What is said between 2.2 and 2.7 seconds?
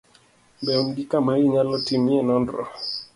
nonro?